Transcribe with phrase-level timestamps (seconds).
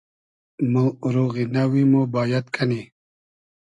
[0.71, 2.81] مۉ اوروغی نئوی مۉ بایئد کئنی